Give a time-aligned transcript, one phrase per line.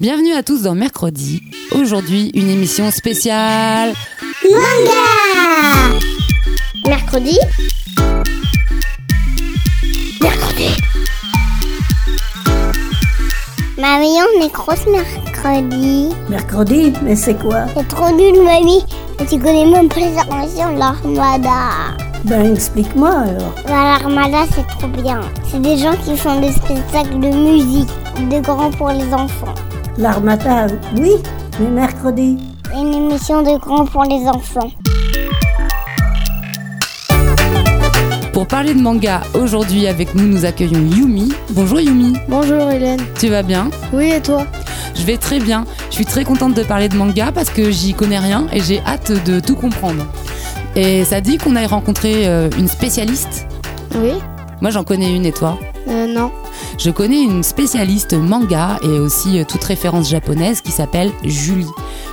[0.00, 1.40] Bienvenue à tous dans Mercredi.
[1.70, 3.94] Aujourd'hui, une émission spéciale.
[4.42, 6.00] Manga
[6.88, 7.38] Mercredi
[10.20, 10.68] Mercredi
[13.78, 16.08] Mamie, on est grosse mercredi.
[16.28, 18.84] Mercredi, mais c'est quoi C'est trop nul, mamie.
[19.20, 21.94] Et tu connais même pas les inventions de l'Armada.
[22.24, 23.54] Ben explique-moi alors.
[23.68, 25.20] Bah, L'Armada, c'est trop bien.
[25.48, 27.90] C'est des gens qui font des spectacles de musique,
[28.28, 29.53] de grands pour les enfants.
[29.98, 30.66] L'armada,
[30.96, 31.12] oui,
[31.60, 32.38] mais mercredi.
[32.74, 34.70] Une émission de grands pour les enfants.
[38.32, 41.32] Pour parler de manga, aujourd'hui avec nous, nous accueillons Yumi.
[41.50, 43.00] Bonjour Yumi, Bonjour Hélène.
[43.20, 43.70] tu vas bien?
[43.92, 44.44] Oui et toi?
[44.96, 45.64] Je vais très bien.
[45.90, 48.80] Je suis très contente de parler de manga parce que j'y connais rien et j'ai
[48.84, 50.04] hâte de tout comprendre.
[50.74, 53.46] Et ça dit qu'on aille rencontrer euh, une spécialiste?
[53.94, 54.10] Oui
[54.60, 55.56] Moi j'en connais une et toi?
[55.88, 56.32] Euh, Non.
[56.78, 61.70] Je connais une spécialiste manga et aussi euh, toute référence japonaise qui s'appelle Julie.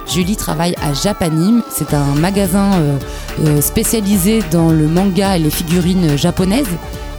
[0.07, 2.98] Julie travaille à Japanim, c'est un magasin euh,
[3.40, 6.68] euh, spécialisé dans le manga et les figurines japonaises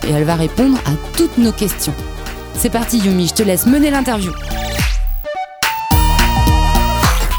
[0.06, 1.94] et elle va répondre à toutes nos questions.
[2.54, 4.30] C'est parti Yumi, je te laisse mener l'interview.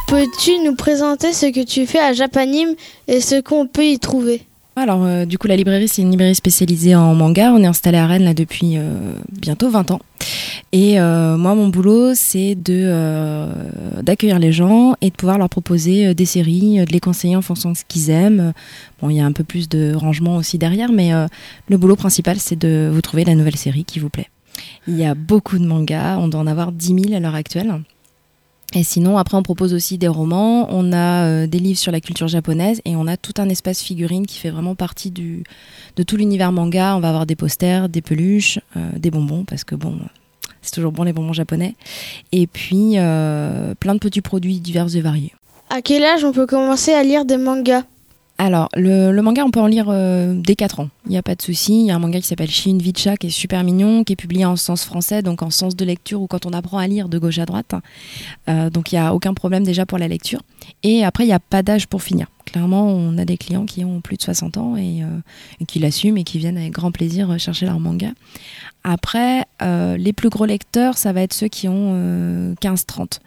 [0.08, 2.76] Peux-tu nous présenter ce que tu fais à Japanim
[3.08, 4.44] et ce qu'on peut y trouver?
[4.76, 7.52] Alors, euh, du coup, la librairie, c'est une librairie spécialisée en manga.
[7.54, 10.00] On est installé à Rennes là depuis euh, bientôt 20 ans.
[10.72, 13.48] Et euh, moi, mon boulot, c'est de euh,
[14.02, 17.36] d'accueillir les gens et de pouvoir leur proposer euh, des séries, euh, de les conseiller
[17.36, 18.54] en fonction de ce qu'ils aiment.
[19.00, 21.12] Bon, il y a un peu plus de rangement aussi derrière, mais
[21.68, 24.30] le boulot principal, c'est de vous trouver la nouvelle série qui vous plaît.
[24.88, 26.18] Il y a beaucoup de mangas.
[26.18, 27.82] On doit en avoir 10 000 à l'heure actuelle.
[28.76, 32.02] Et sinon, après, on propose aussi des romans, on a euh, des livres sur la
[32.02, 35.44] culture japonaise et on a tout un espace figurine qui fait vraiment partie de
[36.04, 36.96] tout l'univers manga.
[36.96, 40.00] On va avoir des posters, des peluches, euh, des bonbons, parce que bon,
[40.64, 41.76] c'est toujours bon les bonbons japonais.
[42.32, 45.34] Et puis, euh, plein de petits produits divers et variés.
[45.70, 47.84] À quel âge on peut commencer à lire des mangas?
[48.46, 50.90] Alors, le, manga, on peut en lire euh, dès 4 ans.
[51.06, 51.80] Il n'y a pas de souci.
[51.80, 54.18] Il y a un manga qui s'appelle Shin Vicha, qui est super mignon, qui est
[54.18, 57.08] publié en sens français, donc en sens de lecture ou quand on apprend à lire
[57.08, 57.74] de gauche à droite.
[58.50, 60.42] Euh, donc, il n'y a aucun problème déjà pour la lecture.
[60.84, 62.28] Et après, il n'y a pas d'âge pour finir.
[62.44, 65.08] Clairement, on a des clients qui ont plus de 60 ans et, euh,
[65.62, 68.10] et qui l'assument et qui viennent avec grand plaisir chercher leur manga.
[68.84, 73.20] Après, les plus gros lecteurs, ça va être ceux qui ont euh, 15-30.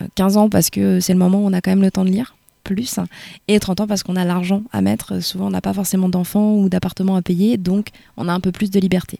[0.00, 2.04] Euh, 15 ans parce que c'est le moment où on a quand même le temps
[2.04, 2.34] de lire
[2.66, 2.98] plus
[3.48, 5.22] et 30 ans parce qu'on a l'argent à mettre.
[5.22, 8.52] Souvent, on n'a pas forcément d'enfants ou d'appartements à payer, donc on a un peu
[8.52, 9.18] plus de liberté.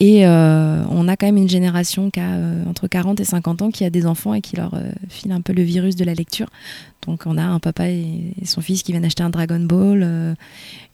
[0.00, 3.62] Et euh, on a quand même une génération qui a euh, entre 40 et 50
[3.62, 6.04] ans qui a des enfants et qui leur euh, file un peu le virus de
[6.04, 6.48] la lecture.
[7.06, 10.34] Donc on a un papa et son fils qui viennent acheter un Dragon Ball, euh,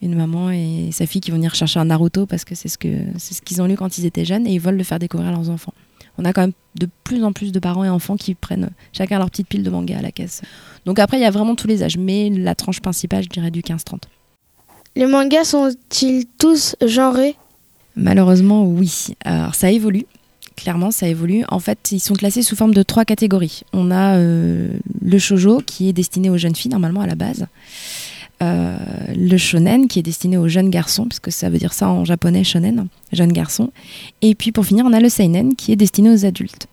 [0.00, 2.78] une maman et sa fille qui vont venir chercher un Naruto parce que c'est ce
[2.78, 4.98] que c'est ce qu'ils ont lu quand ils étaient jeunes et ils veulent le faire
[4.98, 5.74] découvrir à leurs enfants.
[6.20, 9.18] On a quand même de plus en plus de parents et enfants qui prennent chacun
[9.18, 10.42] leur petite pile de manga à la caisse.
[10.84, 13.50] Donc après, il y a vraiment tous les âges, mais la tranche principale, je dirais
[13.50, 14.02] du 15-30.
[14.96, 17.36] Les mangas sont-ils tous genrés?
[17.96, 19.14] Malheureusement, oui.
[19.24, 20.04] Alors ça évolue.
[20.56, 21.42] Clairement, ça évolue.
[21.48, 23.62] En fait, ils sont classés sous forme de trois catégories.
[23.72, 24.68] On a euh,
[25.00, 27.46] le shojo qui est destiné aux jeunes filles normalement à la base.
[28.42, 28.74] Euh,
[29.14, 32.06] le shonen qui est destiné aux jeunes garçons, parce que ça veut dire ça en
[32.06, 33.70] japonais shonen, jeune garçon.
[34.22, 36.66] Et puis pour finir, on a le seinen qui est destiné aux adultes.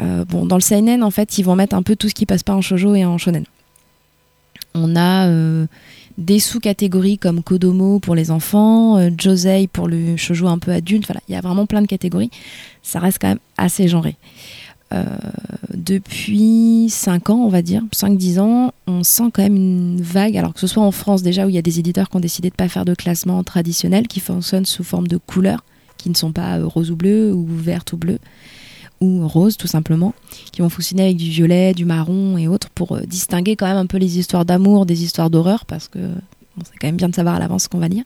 [0.00, 2.24] Euh, bon, dans le seinen, en fait, ils vont mettre un peu tout ce qui
[2.24, 3.44] passe pas en shojo et en shonen.
[4.74, 5.66] On a euh,
[6.18, 11.06] des sous-catégories comme Kodomo pour les enfants, Josei pour le shoujo un peu adulte.
[11.06, 12.30] Voilà, il y a vraiment plein de catégories.
[12.82, 14.14] Ça reste quand même assez genré.
[14.94, 15.04] Euh,
[15.74, 20.54] depuis 5 ans, on va dire, 5-10 ans, on sent quand même une vague, alors
[20.54, 22.48] que ce soit en France déjà, où il y a des éditeurs qui ont décidé
[22.48, 25.64] de ne pas faire de classement traditionnel, qui fonctionnent sous forme de couleurs,
[25.96, 28.18] qui ne sont pas euh, rose ou bleu, ou verte ou bleu,
[29.00, 30.14] ou rose tout simplement,
[30.52, 33.76] qui vont fonctionner avec du violet, du marron et autres, pour euh, distinguer quand même
[33.76, 37.08] un peu les histoires d'amour des histoires d'horreur, parce que bon, c'est quand même bien
[37.08, 38.04] de savoir à l'avance ce qu'on va lire.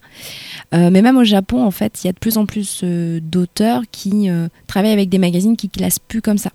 [0.72, 4.28] Mais même au Japon, en fait, il y a de plus en plus d'auteurs qui
[4.66, 6.50] travaillent avec des magazines qui classent plus comme ça.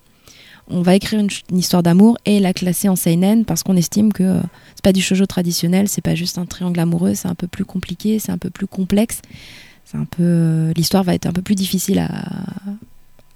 [0.68, 4.24] On va écrire une, histoire d'amour et la classer en seinen parce qu'on estime que
[4.24, 4.42] euh,
[4.74, 7.66] c'est pas du shoujo traditionnel, c'est pas juste un triangle amoureux, c'est un peu plus
[7.66, 9.22] compliqué, c'est un peu plus complexe.
[9.84, 12.00] C'est un peu euh, l'histoire va être un peu plus difficile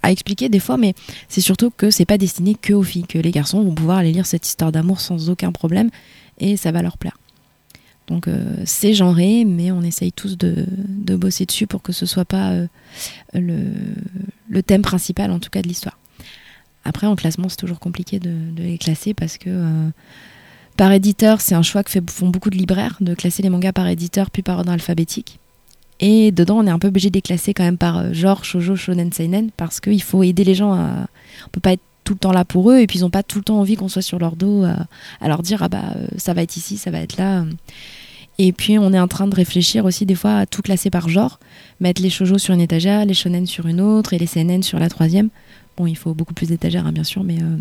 [0.02, 0.94] à expliquer des fois, mais
[1.28, 4.12] c'est surtout que c'est pas destiné que aux filles, que les garçons vont pouvoir aller
[4.12, 5.90] lire cette histoire d'amour sans aucun problème
[6.38, 7.16] et ça va leur plaire.
[8.10, 10.66] Donc euh, c'est genré, mais on essaye tous de,
[11.16, 12.66] bosser dessus pour que ce soit pas euh,
[13.34, 15.96] le thème principal, en tout cas de l'histoire.
[16.84, 19.88] Après, en classement, c'est toujours compliqué de, les classer parce que euh,
[20.76, 23.86] par éditeur, c'est un choix que font beaucoup de libraires de classer les mangas par
[23.86, 25.38] éditeur puis par ordre alphabétique.
[26.00, 28.44] Et dedans, on est un peu obligé de les classer quand même par euh, genre
[28.44, 31.06] shoujo, shonen, seinen parce qu'il faut aider les gens à.
[31.46, 33.22] On peut pas être tout le temps là pour eux et puis ils n'ont pas
[33.22, 36.06] tout le temps envie qu'on soit sur leur dos à leur dire ah bah euh,
[36.16, 37.44] ça va être ici, ça va être là.
[38.38, 41.10] Et puis on est en train de réfléchir aussi des fois à tout classer par
[41.10, 41.38] genre,
[41.78, 44.78] mettre les shoujo sur une étagère, les shonen sur une autre et les CNN sur
[44.78, 45.28] la troisième.
[45.86, 47.56] Il faut beaucoup plus d'étagères, hein, bien sûr, mais, euh,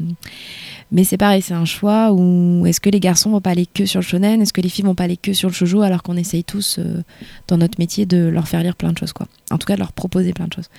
[0.91, 3.85] mais c'est pareil, c'est un choix où est-ce que les garçons vont pas aller que
[3.85, 6.03] sur le shonen, est-ce que les filles vont pas aller que sur le shoujo, alors
[6.03, 7.03] qu'on essaye tous, euh,
[7.47, 9.27] dans notre métier, de leur faire lire plein de choses, quoi.
[9.51, 10.69] En tout cas, de leur proposer plein de choses.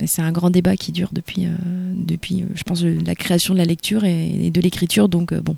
[0.00, 1.54] Mais c'est un grand débat qui dure depuis, euh,
[1.94, 5.54] depuis je pense, la création de la lecture et, et de l'écriture, donc bon,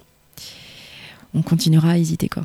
[1.34, 2.44] on continuera à hésiter, quoi.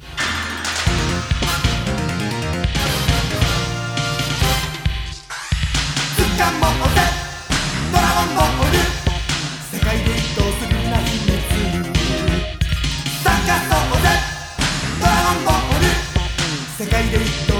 [16.82, 17.51] 世界で一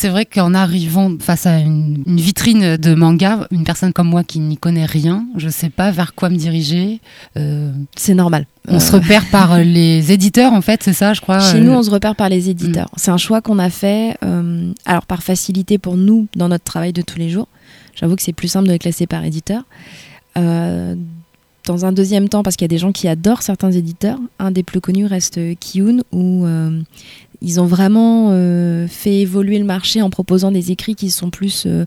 [0.00, 4.24] c'est vrai qu'en arrivant face à une, une vitrine de manga, une personne comme moi
[4.24, 7.00] qui n'y connaît rien, je sais pas vers quoi me diriger.
[7.36, 8.46] Euh, C'est normal.
[8.66, 11.38] on Euh, se repère par les éditeurs, en fait, c'est ça, je crois.
[11.40, 12.88] Chez euh, nous, on se repère par les éditeurs.
[12.96, 16.94] C'est un choix qu'on a fait, euh, alors par facilité pour nous dans notre travail
[16.94, 17.48] de tous les jours.
[17.94, 19.64] J'avoue que c'est plus simple de les classer par éditeur.
[21.70, 24.18] Dans un deuxième temps, parce qu'il y a des gens qui adorent certains éditeurs.
[24.40, 26.82] Un des plus connus reste Kiyun, où euh,
[27.42, 31.66] ils ont vraiment euh, fait évoluer le marché en proposant des écrits qui sont plus
[31.68, 31.84] euh,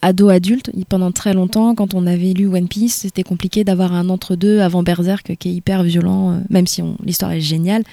[0.00, 0.70] ados-adultes.
[0.74, 4.60] Et Pendant très longtemps, quand on avait lu One Piece, c'était compliqué d'avoir un entre-deux
[4.60, 7.84] avant Berserk qui est hyper violent, euh, même si l'histoire est géniale.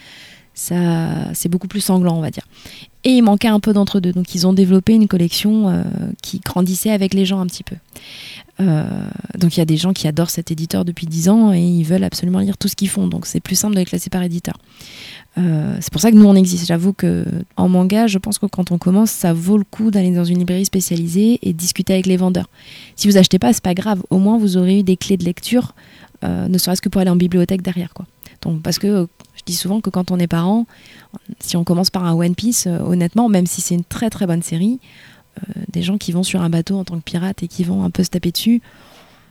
[0.54, 2.48] Ça, c'est beaucoup plus sanglant, on va dire.
[3.04, 4.14] Et il manquait un peu d'entre-deux.
[4.14, 5.84] Donc, ils ont développé une collection
[6.24, 7.76] qui grandissait avec les gens un petit peu.
[8.60, 8.86] Euh,
[9.38, 11.84] donc, il y a des gens qui adorent cet éditeur depuis 10 ans et ils
[11.84, 13.08] veulent absolument lire tout ce qu'ils font.
[13.08, 14.56] Donc, c'est plus simple de les classer par éditeur.
[15.38, 16.68] Euh, c'est pour ça que nous, on existe.
[16.68, 17.26] J'avoue que
[17.58, 20.40] en manga, je pense que quand on commence, ça vaut le coup d'aller dans une
[20.40, 22.50] librairie spécialisée et discuter avec les vendeurs.
[22.96, 24.02] Si vous achetez pas, c'est pas grave.
[24.10, 25.76] Au moins, vous aurez eu des clés de lecture,
[26.24, 28.06] euh, ne serait-ce que pour aller en bibliothèque derrière, quoi.
[28.62, 30.68] Parce que je dis souvent que quand on est parent,
[31.40, 34.44] si on commence par un One Piece, honnêtement, même si c'est une très très bonne
[34.44, 34.80] série,
[35.72, 37.90] des gens qui vont sur un bateau en tant que pirate et qui vont un
[37.90, 38.62] peu se taper dessus,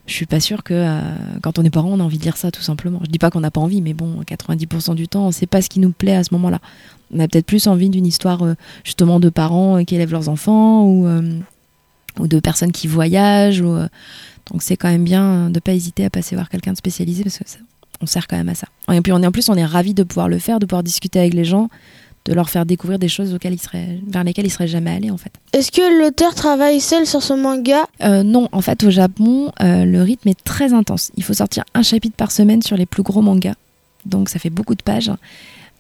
[0.07, 1.01] je suis pas sûre que euh,
[1.43, 3.01] quand on est parent, on a envie de lire ça tout simplement.
[3.05, 5.63] Je dis pas qu'on n'a pas envie, mais bon, 90% du temps, on sait pas
[5.63, 6.59] ce qui nous plaît à ce moment-là.
[7.15, 8.55] On a peut-être plus envie d'une histoire euh,
[8.85, 11.39] justement de parents euh, qui élèvent leurs enfants ou, euh,
[12.19, 13.63] ou de personnes qui voyagent.
[13.63, 13.89] Ou, euh,
[14.53, 17.23] donc c'est quand même bien euh, de pas hésiter à passer voir quelqu'un de spécialisé
[17.25, 17.59] parce que ça-
[18.03, 18.67] on sert quand même à ça.
[18.93, 21.33] Et puis en plus on est ravis de pouvoir le faire, de pouvoir discuter avec
[21.33, 21.71] les gens,
[22.25, 25.11] de leur faire découvrir des choses auxquelles ils seraient, vers lesquelles ils seraient jamais allés
[25.11, 25.33] en fait.
[25.53, 27.87] Est-ce que l'auteur travaille seul sur ce manga?
[28.03, 31.13] Euh, non, en fait, au Japon, euh, le rythme est très intense.
[31.17, 33.55] Il faut sortir un chapitre par semaine sur les plus gros mangas.
[34.07, 35.11] Donc, ça fait beaucoup de pages.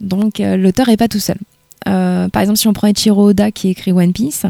[0.00, 1.38] Donc, euh, l'auteur n'est pas tout seul.
[1.85, 4.47] Par exemple, si on prend Ichiro Oda qui écrit One Piece,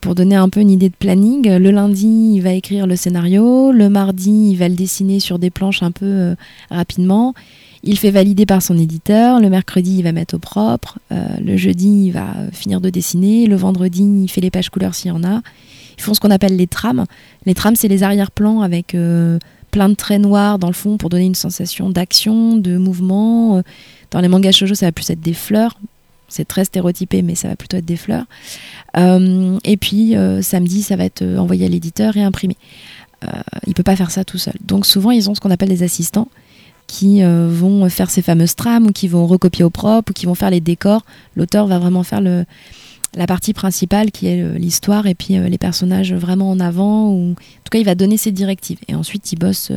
[0.00, 3.72] pour donner un peu une idée de planning, le lundi, il va écrire le scénario.
[3.72, 6.36] Le mardi, il va le dessiner sur des planches un peu
[6.70, 7.34] rapidement.
[7.86, 9.40] Il fait valider par son éditeur.
[9.40, 10.98] Le mercredi, il va mettre au propre.
[11.12, 13.46] Euh, le jeudi, il va finir de dessiner.
[13.46, 15.42] Le vendredi, il fait les pages couleurs s'il y en a.
[15.98, 17.04] Ils font ce qu'on appelle les trames.
[17.44, 19.38] Les trames, c'est les arrière-plans avec euh,
[19.70, 23.58] plein de traits noirs dans le fond pour donner une sensation d'action, de mouvement.
[23.58, 23.62] Euh,
[24.10, 25.76] Dans les mangas shoujo, ça va plus être des fleurs.
[26.28, 28.24] C'est très stéréotypé, mais ça va plutôt être des fleurs.
[28.96, 32.56] Et puis, samedi, ça va être envoyé à l'éditeur et imprimé.
[33.68, 34.54] Il peut pas faire ça tout seul.
[34.64, 36.28] Donc, souvent, ils ont ce qu'on appelle des assistants
[36.94, 40.26] qui euh, vont faire ces fameuses trames ou qui vont recopier au propre ou qui
[40.26, 41.04] vont faire les décors.
[41.34, 45.58] L'auteur va vraiment faire la partie principale qui est euh, l'histoire et puis euh, les
[45.58, 47.10] personnages vraiment en avant.
[47.10, 47.32] Ou...
[47.32, 48.78] En tout cas, il va donner ses directives.
[48.86, 49.72] Et ensuite, il bosse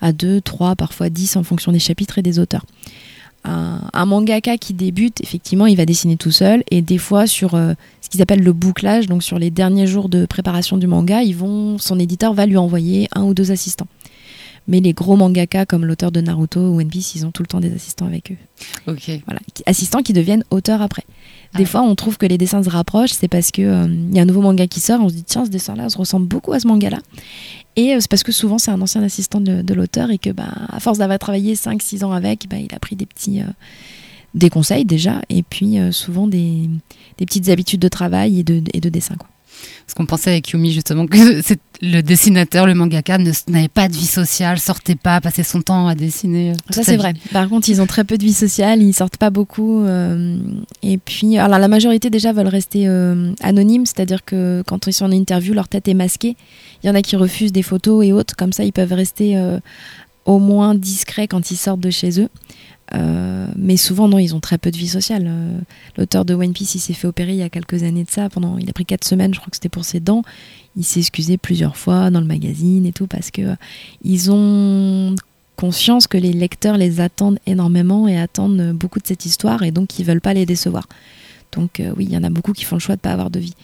[0.00, 2.66] à 2, 3, parfois 10 en fonction des chapitres et des auteurs.
[3.44, 6.64] Un, mangaka qui débute, effectivement, il va dessiner tout seul.
[6.72, 10.26] Et des fois, sur ce qu'ils appellent le bouclage, donc sur les derniers jours de
[10.26, 11.20] préparation du manga,
[11.78, 13.86] son éditeur va lui envoyer un ou deux assistants.
[14.68, 17.46] Mais les gros mangaka comme l'auteur de Naruto ou One Piece, ils ont tout le
[17.46, 18.36] temps des assistants avec eux.
[18.92, 19.10] Ok.
[19.26, 21.04] Voilà, assistants qui deviennent auteurs après.
[21.56, 21.66] Des Ah.
[21.66, 24.22] fois, on trouve que les dessins se rapprochent, c'est parce que euh, il y a
[24.22, 26.58] un nouveau manga qui sort, on se dit tiens, ce dessin-là se ressemble beaucoup à
[26.60, 26.98] ce manga-là.
[27.76, 30.30] Et euh, c'est parce que souvent c'est un ancien assistant de, de l'auteur et que,
[30.30, 33.46] bah, à force d'avoir travaillé 5-6 ans avec, bah, il a pris des petits, euh,
[34.34, 36.68] des conseils déjà, et puis euh, souvent des,
[37.18, 39.14] des petites habitudes de travail et de, et de dessin.
[39.14, 39.28] Quoi.
[39.86, 43.92] Parce qu'on pensait avec Yumi justement que c'est le dessinateur, le mangaka, n'avait pas de
[43.94, 46.52] vie sociale, sortait pas, passait son temps à dessiner.
[46.52, 47.14] euh, Ça c'est vrai.
[47.32, 49.84] Par contre, ils ont très peu de vie sociale, ils sortent pas beaucoup.
[49.84, 50.38] euh,
[50.82, 55.04] et puis, alors la majorité déjà veulent rester euh, anonymes, c'est-à-dire que quand ils sont
[55.04, 56.34] en interview, leur tête est masquée.
[56.82, 59.36] Il y en a qui refusent des photos et autres, comme ça ils peuvent rester
[59.36, 59.60] euh,
[60.24, 62.28] au moins discrets quand ils sortent de chez eux.
[62.94, 65.24] Euh, mais souvent, non, ils ont très peu de vie sociale.
[65.26, 65.58] Euh,
[65.96, 68.28] L'auteur de One Piece, il s'est fait opérer il y a quelques années de ça.
[68.28, 70.22] Pendant, il a pris quatre semaines, je crois que c'était pour ses dents.
[70.76, 73.54] Il s'est excusé plusieurs fois dans le magazine et tout parce que euh,
[74.04, 75.14] ils ont
[75.56, 79.98] conscience que les lecteurs les attendent énormément et attendent beaucoup de cette histoire et donc
[79.98, 80.86] ils veulent pas les décevoir.
[81.52, 83.30] Donc euh, oui, il y en a beaucoup qui font le choix de pas avoir
[83.30, 83.54] de vie.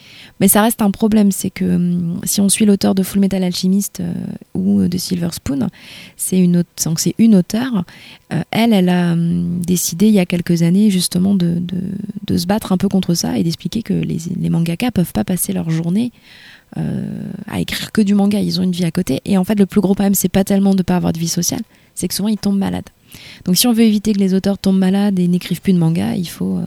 [0.40, 3.42] Mais ça reste un problème, c'est que hum, si on suit l'auteur de Full Metal
[3.42, 4.12] Alchemist euh,
[4.54, 5.68] ou de Silver Spoon,
[6.16, 7.84] c'est une, c'est une auteure.
[8.32, 12.46] Euh, elle, elle a hum, décidé il y a quelques années justement de, de, se
[12.46, 15.68] battre un peu contre ça et d'expliquer que les, les mangaka peuvent pas passer leur
[15.68, 16.12] journée
[17.46, 18.40] à écrire que du manga.
[18.40, 19.20] Ils ont une vie à côté.
[19.26, 21.28] Et en fait, le plus gros problème, c'est pas tellement de pas avoir de vie
[21.28, 21.60] sociale,
[21.94, 22.88] c'est que souvent ils tombent malades.
[23.44, 26.16] Donc si on veut éviter que les auteurs tombent malades et n'écrivent plus de manga,
[26.16, 26.62] il faut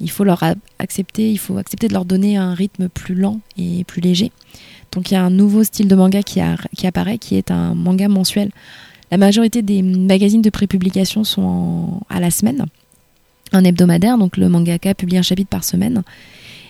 [0.00, 0.42] il faut leur
[0.78, 4.32] accepter, il faut accepter de leur donner un rythme plus lent et plus léger.
[4.92, 8.08] Donc il y a un nouveau style de manga qui, apparaît, qui est un manga
[8.08, 8.50] mensuel.
[9.10, 12.66] La majorité des magazines de prépublication sont à la semaine,
[13.52, 16.02] un hebdomadaire, donc le mangaka publie un chapitre par semaine.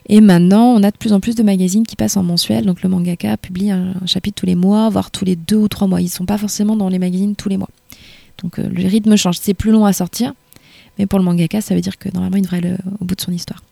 [0.08, 2.82] Et maintenant, on a de plus en plus de magazines qui passent en mensuel, donc
[2.82, 5.86] le mangaka publie un, un chapitre tous les mois, voire tous les deux ou trois
[5.86, 6.00] mois.
[6.00, 7.68] Ils ne sont pas forcément dans les magazines tous les mois.
[8.42, 10.32] Donc euh, le rythme change, c'est plus long à sortir,
[11.00, 13.20] mais pour le mangaka, ça veut dire que normalement, il devrait aller au bout de
[13.22, 13.62] son histoire.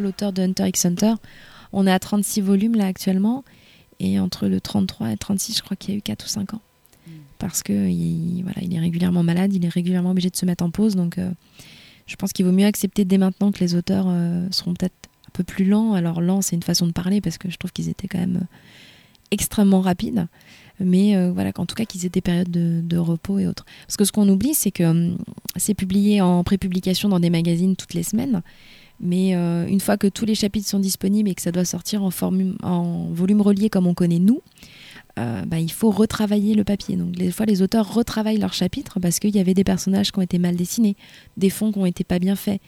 [0.00, 1.14] L'auteur de Hunter x Hunter,
[1.72, 3.44] on est à 36 volumes là actuellement.
[4.00, 6.54] Et entre le 33 et 36, je crois qu'il y a eu 4 ou 5
[6.54, 6.60] ans.
[7.38, 10.64] Parce que il, voilà, il est régulièrement malade, il est régulièrement obligé de se mettre
[10.64, 10.96] en pause.
[10.96, 11.30] Donc euh,
[12.06, 14.94] je pense qu'il vaut mieux accepter dès maintenant que les auteurs euh, seront peut-être
[15.26, 15.92] un peu plus lents.
[15.94, 18.36] Alors lent, c'est une façon de parler parce que je trouve qu'ils étaient quand même
[18.36, 18.56] euh,
[19.30, 20.26] extrêmement rapides.
[20.80, 23.64] Mais voilà, qu'en tout cas qu'ils aient des périodes de, de repos et autres.
[23.86, 25.18] Parce que ce qu'on oublie, c'est que hum,
[25.54, 28.42] c'est publié en prépublication dans des magazines toutes les semaines.
[29.04, 32.02] Mais euh, une fois que tous les chapitres sont disponibles et que ça doit sortir
[32.02, 34.40] en, volume relié comme on connaît nous,
[35.18, 36.96] euh, bah, il faut retravailler le papier.
[36.96, 40.18] Donc des fois, les auteurs retravaillent leurs chapitres parce qu'il y avait des personnages qui
[40.18, 40.96] ont été mal dessinés,
[41.36, 42.62] des fonds qui ont été pas bien faits,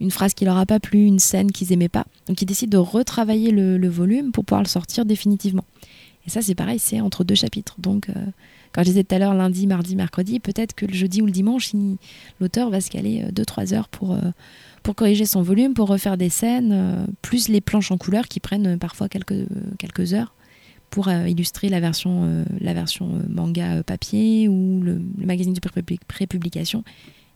[0.00, 2.06] une phrase qui leur a pas plu, une scène qu'ils aimaient pas.
[2.26, 5.64] Donc ils décident de retravailler le, volume pour pouvoir le sortir définitivement.
[6.26, 7.74] Et ça, c'est pareil, c'est entre deux chapitres.
[7.78, 8.14] Donc, euh,
[8.72, 11.32] quand je disais tout à l'heure lundi, mardi, mercredi, peut-être que le jeudi ou le
[11.32, 11.72] dimanche,
[12.40, 14.20] l'auteur va se caler 2-3 heures pour, euh,
[14.82, 18.40] pour corriger son volume, pour refaire des scènes, euh, plus les planches en couleur qui
[18.40, 19.46] prennent euh, parfois quelques,
[19.78, 20.34] quelques heures
[20.90, 25.26] pour euh, illustrer la version, euh, la version euh, manga euh, papier ou le, le
[25.26, 26.84] magazine de pré- prépublication.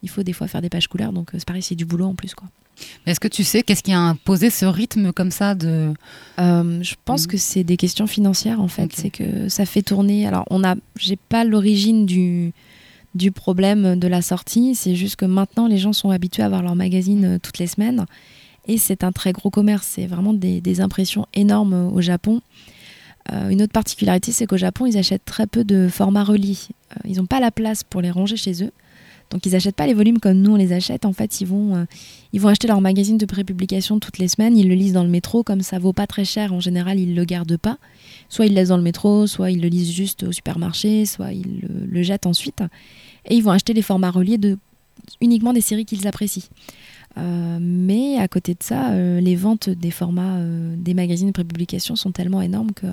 [0.03, 2.05] Il faut des fois faire des pages couleurs, donc euh, c'est pareil, c'est du boulot
[2.07, 2.35] en plus.
[2.35, 2.49] quoi.
[3.07, 5.95] Mais Est-ce que tu sais qu'est-ce qui a imposé ce rythme comme ça de
[6.39, 7.29] Euh, je pense Mhm.
[7.29, 8.91] que c'est des questions financières en fait.
[8.95, 10.27] C'est que ça fait tourner.
[10.27, 12.53] Alors on a, j'ai pas l'origine du
[13.17, 14.75] du problème de la sortie.
[14.75, 17.67] C'est juste que maintenant les gens sont habitués à avoir leur magazine euh, toutes les
[17.67, 18.07] semaines
[18.69, 19.87] et c'est un très gros commerce.
[19.95, 22.41] C'est vraiment des, impressions énormes euh, au Japon.
[23.33, 26.69] Euh, une autre particularité, c'est qu'au Japon, ils achètent très peu de formats relis.
[26.93, 28.73] Euh, ils n'ont pas la place pour les ranger chez eux.
[29.31, 31.05] Donc ils n'achètent pas les volumes comme nous on les achète.
[31.05, 31.85] En fait, ils vont,
[32.33, 34.57] ils vont acheter leur magazine de prépublication toutes les semaines.
[34.57, 36.53] Ils le lisent dans le métro, comme ça vaut pas très cher.
[36.53, 37.79] En général, ils le gardent pas.
[38.29, 41.33] Soit ils le laissent dans le métro, soit ils le lisent juste au supermarché, soit
[41.33, 42.63] ils le, le jettent ensuite.
[43.29, 44.59] Et ils vont acheter les formats reliés de
[45.21, 46.49] uniquement des séries qu'ils apprécient.
[47.19, 51.33] Euh, mais à côté de ça, euh, les ventes des formats euh, des magazines de
[51.33, 52.87] prépublication sont tellement énormes que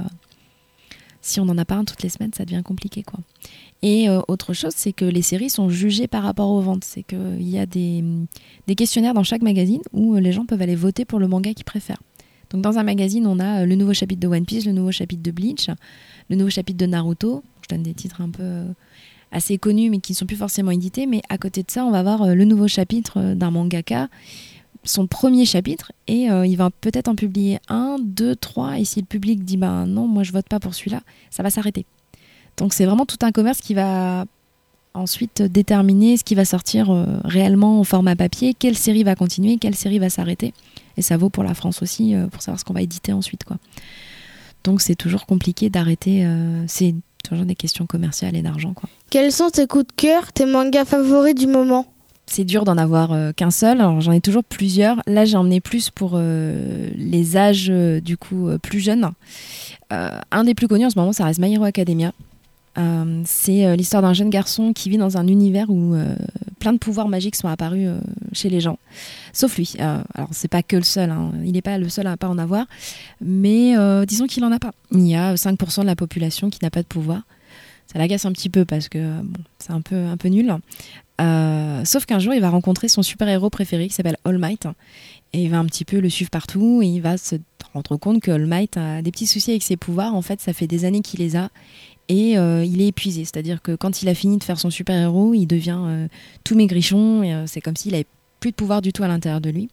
[1.21, 3.03] si on n'en a pas un toutes les semaines, ça devient compliqué.
[3.03, 3.19] Quoi.
[3.81, 6.83] Et autre chose, c'est que les séries sont jugées par rapport aux ventes.
[6.83, 8.03] C'est qu'il y a des,
[8.67, 11.63] des questionnaires dans chaque magazine où les gens peuvent aller voter pour le manga qu'ils
[11.63, 12.01] préfèrent.
[12.49, 15.23] Donc dans un magazine, on a le nouveau chapitre de One Piece, le nouveau chapitre
[15.23, 15.69] de Bleach,
[16.29, 17.41] le nouveau chapitre de Naruto.
[17.61, 18.65] Je donne des titres un peu
[19.33, 21.05] assez connus mais qui ne sont plus forcément édités.
[21.05, 24.07] Mais à côté de ça, on va avoir euh, le nouveau chapitre euh, d'un mangaka,
[24.85, 28.79] son premier chapitre, et euh, il va peut-être en publier un, deux, trois.
[28.79, 31.49] Et si le public dit ben non, moi je vote pas pour celui-là, ça va
[31.49, 31.85] s'arrêter.
[32.57, 34.25] Donc c'est vraiment tout un commerce qui va
[34.93, 36.91] ensuite déterminer ce qui va sortir
[37.23, 40.53] réellement en format papier, quelle série va continuer, quelle série va s'arrêter.
[40.97, 43.43] Et ça vaut pour la France aussi, pour savoir ce qu'on va éditer ensuite.
[43.43, 43.57] Quoi.
[44.63, 46.27] Donc c'est toujours compliqué d'arrêter.
[46.67, 48.75] c'est toujours des questions commerciales et d'argent.
[49.13, 51.85] Quels sont tes coups de cœur, tes mangas favoris du moment?
[52.25, 53.79] C'est dur d'en avoir euh, qu'un seul.
[53.79, 55.03] Alors j'en ai toujours plusieurs.
[55.05, 59.11] Là j'ai emmené plus pour euh, les âges euh, du coup plus jeunes.
[59.91, 62.11] Un des plus connus en ce moment, ça reste My Hero Academia.
[63.23, 65.95] C'est l'histoire d'un jeune garçon qui vit dans un univers où
[66.57, 67.89] plein de pouvoirs magiques sont apparus
[68.31, 68.79] chez les gens,
[69.31, 69.75] sauf lui.
[69.77, 71.31] Alors c'est pas que le seul, hein.
[71.45, 72.65] il n'est pas le seul à pas en avoir,
[73.21, 73.75] mais
[74.07, 74.71] disons qu'il en a pas.
[74.91, 77.21] Il y a 5% de la population qui n'a pas de pouvoir.
[77.91, 80.55] Ça l'agace un petit peu parce que euh, bon, c'est un peu un peu nul.
[81.21, 84.67] Euh, sauf qu'un jour, il va rencontrer son super-héros préféré qui s'appelle All Might.
[85.33, 87.35] Et il va un petit peu le suivre partout et il va se
[87.73, 90.15] rendre compte que All Might a des petits soucis avec ses pouvoirs.
[90.15, 91.49] En fait, ça fait des années qu'il les a
[92.09, 93.25] et euh, il est épuisé.
[93.25, 96.07] C'est-à-dire que quand il a fini de faire son super-héros, il devient
[96.43, 98.07] tout maigrichon c'est comme s'il avait
[98.39, 99.69] plus de pouvoir du tout à l'intérieur de lui.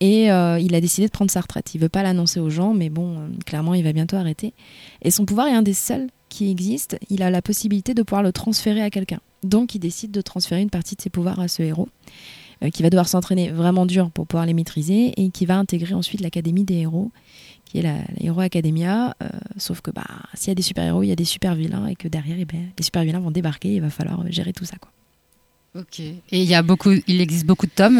[0.00, 1.74] Et il a décidé de prendre sa retraite.
[1.74, 4.52] Il veut pas l'annoncer aux gens, mais bon, clairement, il va bientôt arrêter.
[5.02, 6.98] Et son pouvoir est un des seuls qui existe.
[7.10, 9.20] Il a la possibilité de pouvoir le transférer à quelqu'un.
[9.44, 11.88] Donc, il décide de transférer une partie de ses pouvoirs à ce héros,
[12.62, 15.94] euh, qui va devoir s'entraîner vraiment dur pour pouvoir les maîtriser et qui va intégrer
[15.94, 17.12] ensuite l'académie des héros,
[17.64, 19.14] qui est la, la Hero Academia.
[19.22, 20.02] euh, sauf que bah,
[20.34, 22.70] s'il y a des super-héros, il y a des super-vilains et que derrière, eh ben,
[22.76, 23.68] les super-vilains vont débarquer.
[23.68, 24.76] et Il va falloir gérer tout ça.
[24.80, 24.90] Quoi.
[25.76, 25.98] Ok.
[25.98, 27.98] Et il existe beaucoup de tomes.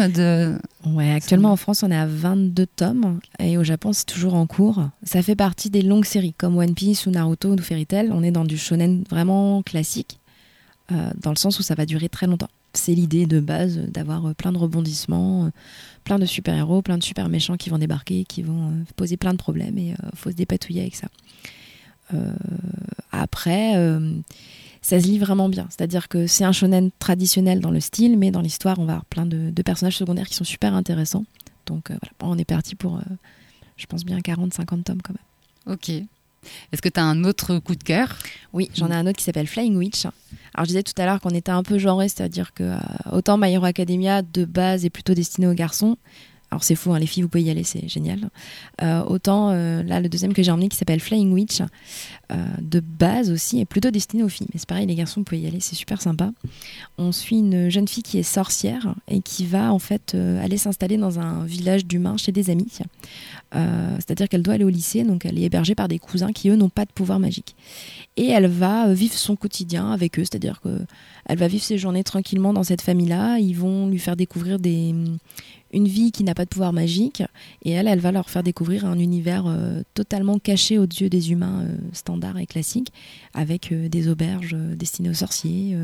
[0.85, 4.47] Ouais, actuellement en France, on est à 22 tomes et au Japon, c'est toujours en
[4.47, 4.87] cours.
[5.03, 8.11] Ça fait partie des longues séries comme One Piece ou Naruto ou Fairy Tail.
[8.13, 10.19] On est dans du shonen vraiment classique,
[10.91, 12.49] euh, dans le sens où ça va durer très longtemps.
[12.75, 15.49] C'est l'idée de base d'avoir euh, plein de rebondissements, euh,
[16.03, 19.37] plein de super-héros, plein de super méchants qui vont débarquer, qui vont poser plein de
[19.37, 21.07] problèmes et euh, faut se dépatouiller avec ça.
[23.11, 23.73] Après,
[24.85, 25.65] ça se lit vraiment bien.
[25.71, 29.05] C'est-à-dire que c'est un shonen traditionnel dans le style, mais dans l'histoire, on va avoir
[29.05, 31.25] plein de, de personnages secondaires qui sont super intéressants.
[31.65, 33.01] Donc euh, voilà, on est parti pour, euh,
[33.77, 35.73] je pense bien 40-50 tomes quand même.
[35.75, 35.89] Ok.
[35.89, 38.15] Est-ce que tu as un autre coup de cœur?
[38.53, 40.05] Oui, j'en ai un autre qui s'appelle Flying Witch.
[40.53, 42.77] Alors je disais tout à l'heure qu'on était un peu genré, c'est-à-dire que euh,
[43.11, 45.97] autant My Hero Academia de base est plutôt destiné aux garçons.
[46.55, 48.29] Alors c'est fou, hein, les filles vous pouvez y aller, c'est génial.
[48.81, 52.79] Euh, autant euh, là le deuxième que j'ai emmené qui s'appelle Flying Witch euh, de
[52.79, 54.47] base aussi est plutôt destiné aux filles.
[54.53, 56.31] Mais c'est pareil, les garçons vous pouvez y aller, c'est super sympa.
[56.97, 60.95] On suit une jeune fille qui est sorcière et qui va en fait aller s'installer
[60.95, 62.71] dans un village d'humains chez des amis.
[63.51, 66.55] C'est-à-dire qu'elle doit aller au lycée, donc elle est hébergée par des cousins qui eux
[66.55, 67.55] n'ont pas de pouvoir magique.
[68.15, 70.79] Et elle va vivre son quotidien avec eux, c'est-à-dire que
[71.25, 73.39] elle va vivre ses journées tranquillement dans cette famille-là.
[73.39, 74.93] Ils vont lui faire découvrir des,
[75.75, 77.21] une vie qui n'a pas de pouvoir magique,
[77.63, 81.31] et elle, elle va leur faire découvrir un univers euh, totalement caché aux yeux des
[81.31, 82.93] humains euh, standards et classiques,
[83.33, 85.77] avec euh, des auberges destinées aux sorciers,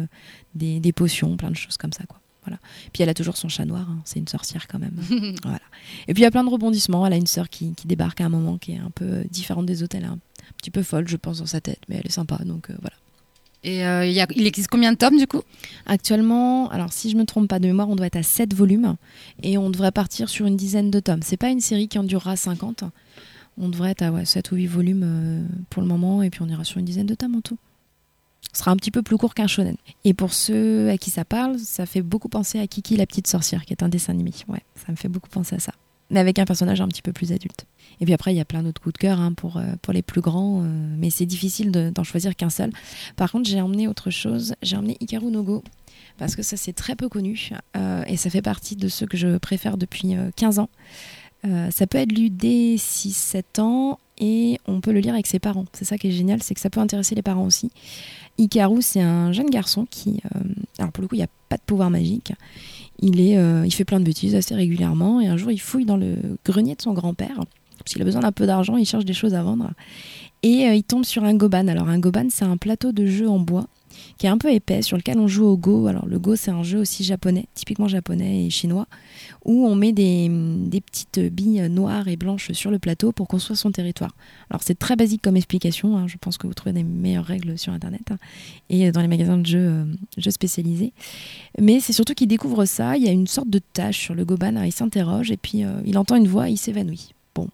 [0.56, 2.20] des, des potions, plein de choses comme ça, quoi.
[2.44, 2.58] Voilà.
[2.92, 4.96] Puis elle a toujours son chat noir, hein, c'est une sorcière quand même.
[5.44, 5.62] voilà.
[6.08, 7.06] Et puis il y a plein de rebondissements.
[7.06, 9.68] Elle a une sœur qui, qui débarque à un moment qui est un peu différente
[9.68, 9.96] des autres.
[9.96, 10.18] Elle est un,
[10.58, 12.96] petit peu folle, je pense, dans sa tête, mais elle est sympa, donc voilà.
[13.64, 15.42] Et euh, il existe combien de tomes du coup?
[15.86, 18.96] Actuellement, alors si je me trompe pas de mémoire, on doit être à 7 volumes
[19.44, 21.22] et on devrait partir sur une dizaine de tomes.
[21.24, 22.86] C'est pas une série qui en durera 50.
[23.60, 26.42] On devrait être à ouais, 7 ou 8 volumes euh, pour le moment et puis
[26.42, 27.58] on ira sur une dizaine de tomes en tout.
[28.54, 29.76] Ce sera un petit peu plus court qu'un shonen.
[30.04, 33.28] Et pour ceux à qui ça parle, ça fait beaucoup penser à Kiki la petite
[33.28, 34.32] sorcière, qui est un dessin animé.
[34.48, 35.74] Ouais, ça me fait beaucoup penser à ça.
[36.12, 37.66] Mais avec un personnage un petit peu plus adulte.
[38.00, 39.94] Et puis après, il y a plein d'autres coups de cœur hein, pour, euh, pour
[39.94, 40.66] les plus grands, euh,
[40.98, 42.72] mais c'est difficile de- d'en choisir qu'un seul.
[43.16, 44.54] Par contre, j'ai emmené autre chose.
[44.62, 45.64] J'ai emmené Hikaru no Go
[46.18, 49.18] parce que ça c'est très peu connu euh, et ça fait partie de ceux que
[49.18, 50.70] je préfère depuis euh, 15 ans.
[51.72, 55.66] Ça peut être lu dès 6-7 ans et on peut le lire avec ses parents.
[55.74, 57.72] C'est ça qui est génial, c'est que ça peut intéresser les parents aussi.
[58.38, 60.22] Hikaru, c'est un jeune garçon qui,
[60.78, 62.32] alors pour le coup, il n'y a pas de pouvoir magique.
[63.02, 65.86] Il, est, euh, il fait plein de bêtises assez régulièrement et un jour, il fouille
[65.86, 67.40] dans le grenier de son grand-père
[67.80, 69.72] parce qu'il a besoin d'un peu d'argent, il cherche des choses à vendre
[70.44, 71.68] et euh, il tombe sur un goban.
[71.68, 73.68] Alors un goban, c'est un plateau de jeu en bois
[74.18, 75.88] qui est un peu épais, sur lequel on joue au Go.
[75.88, 78.88] Alors le Go, c'est un jeu aussi japonais, typiquement japonais et chinois,
[79.46, 80.30] où on met des,
[80.86, 84.16] petites billes noires et blanches sur le plateau pour construire son territoire.
[84.50, 87.58] Alors c'est très basique comme explication, hein, je pense que vous trouvez des meilleures règles
[87.58, 88.18] sur Internet hein,
[88.70, 89.86] et dans les magasins de jeux, euh,
[90.18, 90.94] jeux spécialisés.
[91.60, 94.26] Mais c'est surtout qu'il découvre ça, il y a une sorte de tâche sur le
[94.26, 97.14] Goban, hein, il s'interroge et puis euh, il entend une voix et il s'évanouit.
[97.34, 97.48] Bon,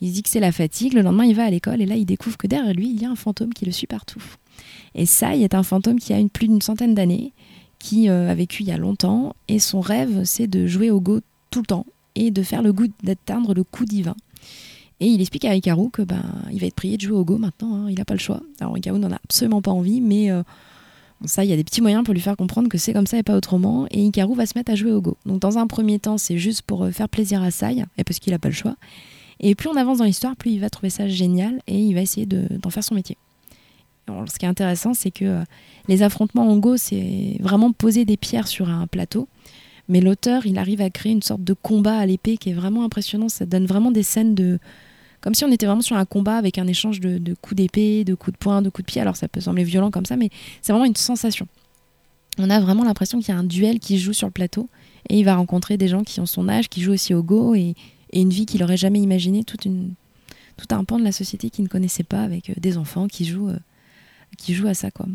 [0.00, 1.96] il se dit que c'est la fatigue, le lendemain il va à l'école et là
[1.96, 4.22] il découvre que derrière lui il y a un fantôme qui le suit partout.
[4.94, 7.32] Et ça, il est un fantôme qui a une, plus d'une centaine d'années,
[7.78, 11.00] qui euh, a vécu il y a longtemps, et son rêve, c'est de jouer au
[11.00, 14.14] Go tout le temps et de faire le goût d'atteindre le coup divin.
[15.00, 17.36] Et il explique à Hikaru que ben, il va être prié de jouer au Go
[17.36, 18.40] maintenant, hein, il n'a pas le choix.
[18.60, 20.42] Alors Hikaru n'en a absolument pas envie, mais euh,
[21.24, 23.18] ça, il y a des petits moyens pour lui faire comprendre que c'est comme ça
[23.18, 23.86] et pas autrement.
[23.90, 25.16] Et Hikaru va se mettre à jouer au Go.
[25.26, 28.20] Donc dans un premier temps, c'est juste pour euh, faire plaisir à Sai, et parce
[28.20, 28.76] qu'il n'a pas le choix.
[29.40, 32.00] Et plus on avance dans l'histoire, plus il va trouver ça génial et il va
[32.00, 33.18] essayer de- d'en faire son métier.
[34.26, 35.44] Ce qui est intéressant, c'est que euh,
[35.88, 39.28] les affrontements en Go, c'est vraiment poser des pierres sur un plateau.
[39.88, 42.84] Mais l'auteur, il arrive à créer une sorte de combat à l'épée qui est vraiment
[42.84, 43.28] impressionnant.
[43.28, 44.58] Ça donne vraiment des scènes de.
[45.20, 48.14] Comme si on était vraiment sur un combat avec un échange de, coups d'épée, de
[48.14, 49.00] coups de poing, de coups de pied.
[49.00, 50.28] Alors ça peut sembler violent comme ça, mais
[50.60, 51.46] c'est vraiment une sensation.
[52.38, 54.68] On a vraiment l'impression qu'il y a un duel qui joue sur le plateau.
[55.08, 57.54] Et il va rencontrer des gens qui ont son âge, qui jouent aussi au Go,
[57.54, 57.74] et,
[58.12, 59.58] une vie qu'il n'aurait jamais imaginée, tout
[60.70, 63.48] un pan de la société qu'il ne connaissait pas, avec euh, des enfants qui jouent.
[63.48, 63.58] euh,
[64.38, 65.06] qui joue à ça quoi.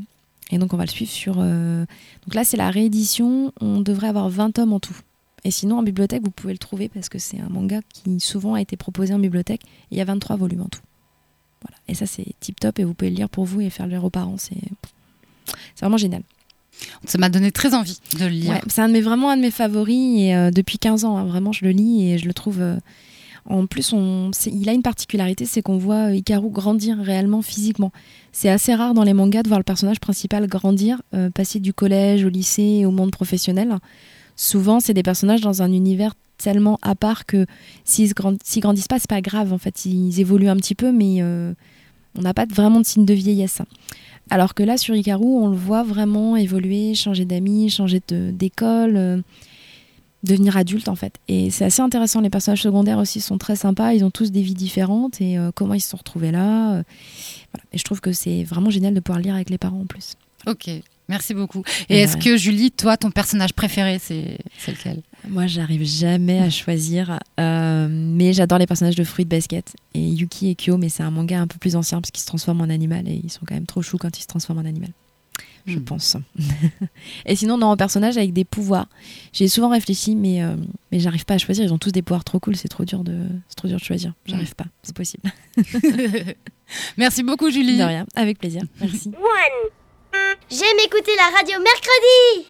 [0.52, 1.36] Et donc on va le suivre sur.
[1.40, 1.86] euh,
[2.26, 3.52] Donc là c'est la réédition.
[3.62, 4.98] On devrait avoir 20 tomes en tout.
[5.44, 8.56] Et sinon en bibliothèque vous pouvez le trouver parce que c'est un manga qui souvent
[8.56, 9.62] a été proposé en bibliothèque.
[9.92, 10.82] Il y a 23 volumes en tout.
[11.62, 11.78] Voilà.
[11.88, 13.92] Et ça c'est tip top et vous pouvez le lire pour vous et faire le
[13.94, 14.38] lire aux parents.
[14.38, 14.56] C'est
[15.76, 16.24] c'est vraiment génial.
[17.06, 18.52] Ça m'a donné très envie de le lire.
[18.52, 21.18] Ouais, c'est un de mes, vraiment un de mes favoris et euh, depuis 15 ans,
[21.18, 22.62] hein, vraiment, je le lis et je le trouve.
[22.62, 22.78] euh,
[23.46, 23.94] en plus,
[24.48, 27.92] il a une particularité, c'est qu'on voit euh, Hikaru grandir réellement physiquement.
[28.32, 31.74] C'est assez rare dans les mangas de voir le personnage principal grandir, euh, passer du
[31.74, 33.76] collège au lycée au monde professionnel.
[34.36, 37.46] Souvent, c'est des personnages dans un univers tellement à part que
[37.84, 39.52] s'ils grand- s'ils grandissent pas, c'est pas grave.
[39.52, 41.54] En fait, ils évoluent un petit peu, mais euh,
[42.18, 43.62] on n'a pas vraiment de signe de vieillesse.
[44.30, 49.24] Alors que là, sur Hikaru, on le voit vraiment évoluer, changer d'amis, changer d'école,
[50.24, 51.16] devenir adulte en fait.
[51.28, 52.22] Et c'est assez intéressant.
[52.22, 53.94] Les personnages secondaires aussi sont très sympas.
[53.94, 56.74] Ils ont tous des vies différentes et euh, comment ils se sont retrouvés là.
[56.74, 56.84] euh,
[57.54, 57.64] voilà.
[57.72, 60.16] Et je trouve que c'est vraiment génial de pouvoir lire avec les parents en plus.
[60.48, 60.70] Ok,
[61.10, 61.64] merci beaucoup.
[61.90, 62.24] Et est-ce rien.
[62.24, 65.02] que Julie, toi, ton personnage préféré, c'est c'est lequel?
[65.28, 70.50] Moi, j'arrive jamais à choisir, euh, mais j'adore les personnages de Fruit Basket et Yuki
[70.50, 70.78] et Kyo.
[70.78, 73.20] Mais c'est un manga un peu plus ancien parce qu'ils se transforment en animal et
[73.24, 74.92] ils sont quand même trop choux quand ils se transforment en animal.
[75.66, 75.84] Je Hmm.
[75.84, 76.18] pense.
[77.26, 78.88] et sinon, non, en personnage avec des pouvoirs.
[79.34, 80.56] J'ai souvent réfléchi, mais, euh,
[80.92, 81.64] mais j'arrive pas à choisir.
[81.66, 83.16] Ils ont tous des pouvoirs trop cool, c'est trop dur de,
[83.50, 84.14] c'est trop dur de choisir.
[84.26, 85.32] J'arrive pas, c'est possible.
[86.98, 87.78] Merci beaucoup, Julie.
[87.78, 88.64] De rien, avec plaisir.
[88.80, 89.12] Merci.
[90.50, 92.50] J'aime écouter la radio mercredi.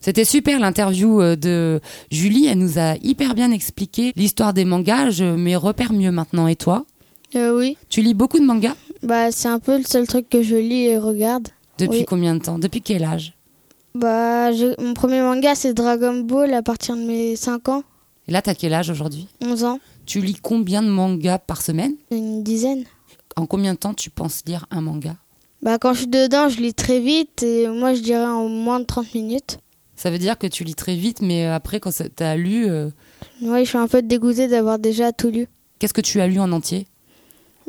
[0.00, 2.46] C'était super l'interview euh, de Julie.
[2.46, 5.10] Elle nous a hyper bien expliqué l'histoire des mangas.
[5.10, 6.46] Je mes repères mieux maintenant.
[6.46, 6.86] Et toi?
[7.34, 7.76] Euh, oui.
[7.90, 8.74] Tu lis beaucoup de mangas?
[9.02, 11.48] Bah, c'est un peu le seul truc que je lis et regarde.
[11.78, 12.04] Depuis Oui.
[12.06, 12.58] combien de temps?
[12.58, 13.34] Depuis quel âge?
[13.94, 17.82] Bah, mon premier manga, c'est Dragon Ball à partir de mes 5 ans,
[18.28, 19.26] Et là, t'as quel âge aujourd'hui?
[19.42, 21.94] 11 ans, Tu lis combien de mangas par semaine?
[22.10, 22.84] Une dizaine.
[23.36, 25.16] En combien de temps tu penses lire un manga?
[25.62, 28.80] Bah, quand je suis dedans, je lis très vite et moi, je dirais en moins
[28.80, 29.58] de 30 minutes.
[29.96, 32.88] Ça veut dire que tu lis très vite, mais après, quand t'as lu, euh,
[33.42, 35.46] Ouais, je suis un peu dégoûtée d'avoir déjà tout lu.
[35.78, 36.86] qu'est-ce que tu as lu en entier?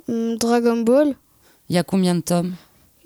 [0.08, 1.16] Dragon Ball,
[1.70, 2.54] Il y a combien de tomes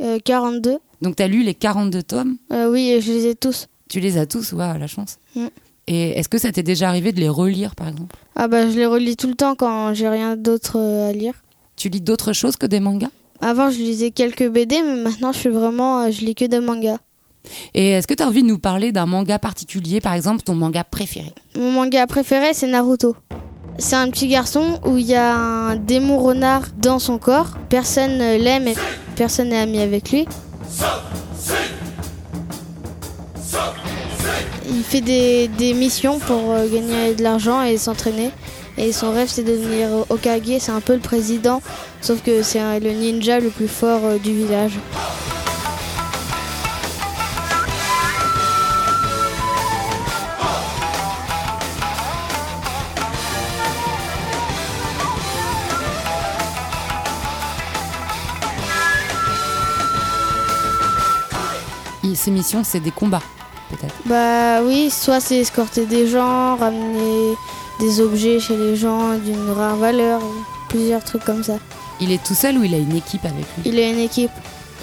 [0.01, 0.77] euh, 42.
[1.01, 3.67] Donc, t'as lu les 42 tomes Euh, oui, je les ai tous.
[3.89, 5.19] Tu les as tous Waouh, la chance.
[5.35, 5.45] Mm.
[5.87, 8.15] Et est-ce que ça t'est déjà arrivé de les relire, par exemple?
[8.35, 11.35] Ah bah, je les relis tout le temps quand j'ai rien d'autre euh, à lire.
[11.77, 13.11] Tu lis d'autres choses que des mangas?
[13.41, 16.59] Avant, je lisais quelques BD, mais maintenant, je suis vraiment, euh, je lis que des
[16.59, 16.97] mangas.
[17.75, 20.55] Et est-ce que tu as envie de nous parler d'un manga particulier, par exemple ton
[20.55, 21.31] manga préféré?
[21.55, 23.15] Mon manga préféré, c'est Naruto.
[23.77, 27.57] C'est un petit garçon où il y a un démon renard dans son corps.
[27.69, 28.75] Personne ne l'aime et
[29.15, 30.25] personne n'est ami avec lui.
[34.67, 38.31] Il fait des, des missions pour euh, gagner de l'argent et s'entraîner.
[38.77, 40.41] Et son rêve, c'est de devenir Okage.
[40.59, 41.61] C'est un peu le président,
[42.01, 44.73] sauf que c'est un- le ninja le plus fort euh, du village.
[62.25, 63.21] Ces missions, c'est des combats,
[63.69, 63.93] peut-être.
[64.07, 67.35] Bah oui, soit c'est escorter des gens, ramener
[67.79, 70.21] des objets chez les gens d'une rare valeur,
[70.67, 71.59] plusieurs trucs comme ça.
[72.01, 73.69] Il est tout seul ou il a une équipe avec lui?
[73.71, 74.31] Il a une équipe.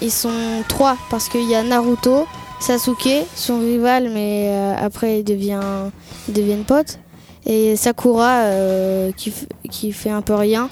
[0.01, 2.29] ils sont trois parce qu'il y a Naruto,
[2.61, 5.91] Sasuke, son rival, mais euh, après ils, devient,
[6.29, 7.01] ils deviennent potes,
[7.45, 9.11] et Sakura euh,
[9.69, 10.69] qui fait un peu rien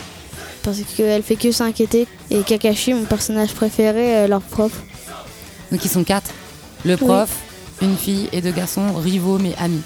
[0.63, 4.71] parce qu'elle fait que s'inquiéter, et Kakashi, mon personnage préféré, euh, leur prof.
[5.73, 6.31] Donc ils sont quatre.
[6.85, 7.31] Le prof,
[7.83, 9.83] une fille et deux garçons, rivaux mais amis.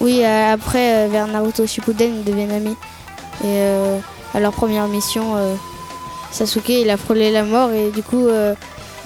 [0.00, 2.76] Oui, euh, après, euh, vers Naruto Shippuden, ils deviennent amis.
[3.42, 3.98] Et euh,
[4.34, 5.34] à leur première mission,
[6.30, 8.26] Sasuke, il a frôlé la mort et du coup,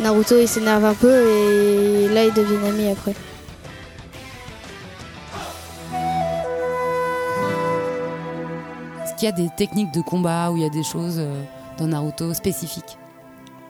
[0.00, 3.14] Naruto, il s'énerve un peu et là, ils deviennent amis après.
[9.04, 11.20] Est-ce qu'il y a des techniques de combat ou il y a des choses
[11.78, 12.98] dans Naruto spécifiques?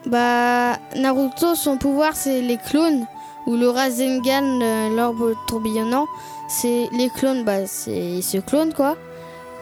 [0.07, 3.05] Bah, Naruto, son pouvoir, c'est les clones.
[3.47, 6.07] Ou le Rasengan, euh, l'orbe tourbillonnant.
[6.47, 8.95] C'est les clones, bah, c'est ils se clonent quoi.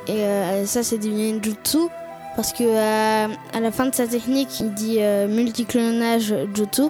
[0.08, 1.78] Et euh, ça, c'est du ninjutsu.
[2.36, 6.84] Parce que euh, à la fin de sa technique, il dit euh, multiclonage jutsu.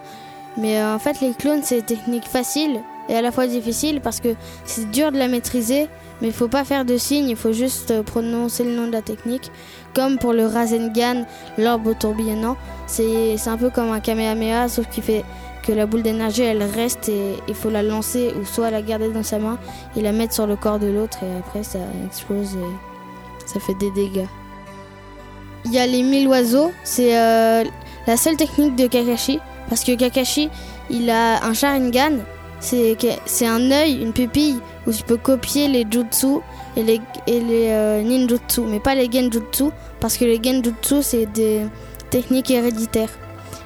[0.58, 4.20] Mais en fait, les clones, c'est une technique facile et à la fois difficile parce
[4.20, 5.88] que c'est dur de la maîtriser.
[6.22, 9.02] Mais il faut pas faire de signes, il faut juste prononcer le nom de la
[9.02, 9.52] technique.
[9.96, 11.26] Comme pour le Rasengan,
[11.58, 12.58] l'orbe tourbillonnant.
[12.88, 15.24] C'est un peu comme un Kamehameha, sauf qu'il fait
[15.70, 19.10] que la boule d'énergie elle reste et il faut la lancer ou soit la garder
[19.10, 19.60] dans sa main
[19.96, 21.78] et la mettre sur le corps de l'autre et après ça
[22.08, 24.26] explose et ça fait des dégâts.
[25.66, 27.64] Il y a les mille oiseaux, c'est euh,
[28.08, 30.50] la seule technique de Kakashi parce que Kakashi
[30.90, 32.18] il a un Sharingan,
[32.60, 32.98] c'est
[33.46, 36.40] un œil, une pupille où tu peux copier les jutsu
[36.78, 39.66] et les, et les euh, ninjutsu, mais pas les genjutsu
[40.00, 41.68] parce que les genjutsu c'est des
[42.10, 43.12] techniques héréditaires.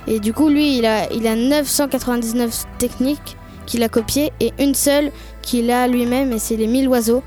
[0.08, 4.76] Et du coup, lui, il a, il a 999 techniques qu'il a copiées et une
[4.76, 5.12] seule
[5.42, 7.24] qu'il a lui-même, et c'est les 1000 oiseaux.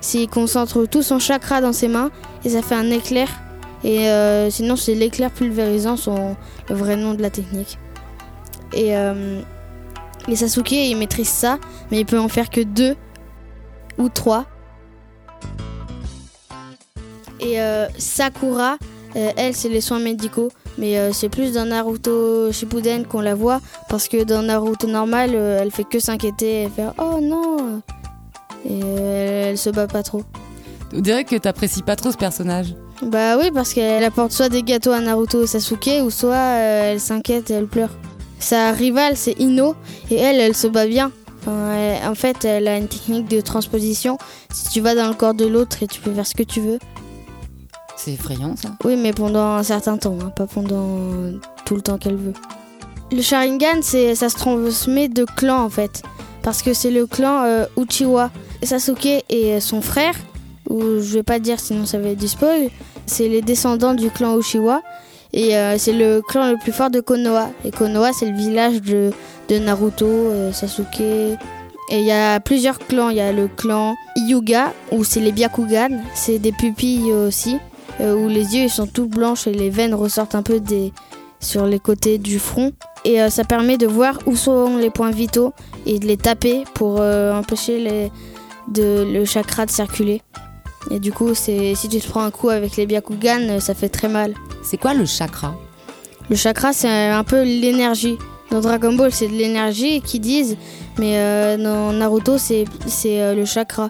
[0.00, 2.10] S'il concentre tout son chakra dans ses mains,
[2.44, 3.28] et ça fait un éclair.
[3.84, 6.36] Et euh, sinon, c'est l'éclair pulvérisant, son,
[6.68, 7.78] le vrai nom de la technique.
[8.72, 9.40] Et, euh,
[10.28, 11.58] et Sasuke, il maîtrise ça,
[11.90, 12.96] mais il peut en faire que deux
[13.98, 14.46] ou trois.
[17.40, 18.76] Et euh, Sakura,
[19.16, 20.50] euh, elle, c'est les soins médicaux.
[20.78, 23.60] Mais euh, c'est plus dans Naruto Shippuden qu'on la voit.
[23.88, 27.80] Parce que dans Naruto normal, euh, elle fait que s'inquiéter et faire Oh non
[28.68, 30.22] Et euh, elle, se bat pas trop.
[30.94, 32.74] On dirait que t'apprécies pas trop ce personnage.
[33.02, 36.92] Bah oui, parce qu'elle apporte soit des gâteaux à Naruto et Sasuke, ou soit euh,
[36.92, 37.90] elle s'inquiète et elle pleure.
[38.38, 39.74] Sa rivale, c'est Ino,
[40.10, 41.10] et elle, elle se bat bien.
[41.42, 44.18] Enfin, elle- en fait, elle a une technique de transposition.
[44.52, 46.60] Si tu vas dans le corps de l'autre et tu peux faire ce que tu
[46.60, 46.78] veux.
[48.06, 48.70] Effrayant ça.
[48.84, 50.98] Oui, mais pendant un certain temps, hein, pas pendant
[51.64, 52.34] tout le temps qu'elle veut.
[53.12, 56.02] Le Sharingan, c'est, ça se transmet de clan en fait.
[56.42, 58.30] Parce que c'est le clan euh, Uchiwa.
[58.62, 60.14] Sasuke et son frère,
[60.68, 62.68] ou je vais pas dire sinon ça va être du spoil,
[63.04, 64.82] c'est les descendants du clan Uchiwa.
[65.32, 67.50] Et euh, c'est le clan le plus fort de Konoha.
[67.64, 69.10] Et Konoha, c'est le village de,
[69.48, 71.00] de Naruto, euh, Sasuke.
[71.00, 71.36] Et
[71.90, 73.10] il y a plusieurs clans.
[73.10, 76.00] Il y a le clan Hyuga, où c'est les Byakugan.
[76.14, 77.58] C'est des pupilles aussi
[78.00, 80.92] où les yeux ils sont tout blanches et les veines ressortent un peu des,
[81.40, 82.72] sur les côtés du front.
[83.04, 85.52] Et euh, ça permet de voir où sont les points vitaux
[85.86, 88.12] et de les taper pour euh, empêcher les,
[88.68, 90.22] de, le chakra de circuler.
[90.90, 93.88] Et du coup, si tu te prends un coup avec les Byakugan, euh, ça fait
[93.88, 94.34] très mal.
[94.62, 95.54] C'est quoi le chakra?
[96.28, 98.16] Le chakra, c'est un peu l'énergie.
[98.50, 100.56] Dans Dragon Ball, c'est de l'énergie qu'ils disent,
[100.98, 103.88] mais euh, dans Naruto, c'est c'est, euh, le chakra.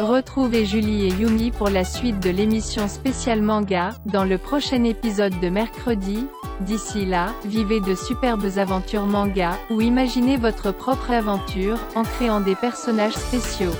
[0.00, 5.38] Retrouvez Julie et Yumi pour la suite de l'émission spéciale manga, dans le prochain épisode
[5.38, 6.26] de mercredi.
[6.60, 12.56] D'ici là, vivez de superbes aventures manga, ou imaginez votre propre aventure, en créant des
[12.56, 13.70] personnages spéciaux.